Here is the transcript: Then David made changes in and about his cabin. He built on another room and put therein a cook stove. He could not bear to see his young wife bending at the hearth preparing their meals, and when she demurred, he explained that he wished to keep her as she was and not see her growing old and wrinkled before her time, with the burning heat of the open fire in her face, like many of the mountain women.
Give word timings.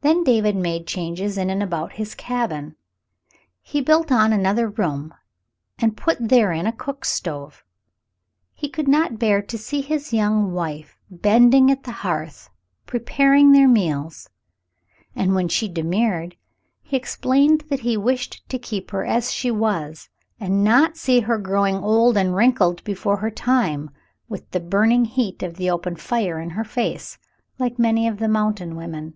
Then 0.00 0.22
David 0.22 0.54
made 0.54 0.86
changes 0.86 1.36
in 1.36 1.50
and 1.50 1.60
about 1.60 1.94
his 1.94 2.14
cabin. 2.14 2.76
He 3.60 3.80
built 3.80 4.12
on 4.12 4.32
another 4.32 4.68
room 4.68 5.12
and 5.76 5.96
put 5.96 6.18
therein 6.28 6.68
a 6.68 6.72
cook 6.72 7.04
stove. 7.04 7.64
He 8.54 8.68
could 8.68 8.86
not 8.86 9.18
bear 9.18 9.42
to 9.42 9.58
see 9.58 9.80
his 9.80 10.12
young 10.12 10.52
wife 10.52 10.96
bending 11.10 11.68
at 11.68 11.82
the 11.82 11.90
hearth 11.90 12.48
preparing 12.86 13.50
their 13.50 13.66
meals, 13.66 14.28
and 15.16 15.34
when 15.34 15.48
she 15.48 15.66
demurred, 15.66 16.36
he 16.80 16.96
explained 16.96 17.62
that 17.62 17.80
he 17.80 17.96
wished 17.96 18.48
to 18.50 18.56
keep 18.58 18.92
her 18.92 19.04
as 19.04 19.32
she 19.32 19.50
was 19.50 20.08
and 20.38 20.62
not 20.62 20.96
see 20.96 21.18
her 21.22 21.38
growing 21.38 21.74
old 21.78 22.16
and 22.16 22.36
wrinkled 22.36 22.84
before 22.84 23.16
her 23.16 23.32
time, 23.32 23.90
with 24.28 24.48
the 24.52 24.60
burning 24.60 25.06
heat 25.06 25.42
of 25.42 25.54
the 25.56 25.68
open 25.68 25.96
fire 25.96 26.38
in 26.38 26.50
her 26.50 26.64
face, 26.64 27.18
like 27.58 27.80
many 27.80 28.06
of 28.06 28.18
the 28.20 28.28
mountain 28.28 28.76
women. 28.76 29.14